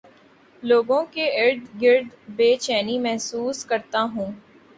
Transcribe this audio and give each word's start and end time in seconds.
لوگوں 0.63 1.03
کے 1.13 1.25
ارد 1.41 1.81
گرد 1.81 2.07
بے 2.37 2.55
چینی 2.57 2.97
محسوس 2.99 3.63
کرتا 3.65 4.01
ہوں 4.13 4.31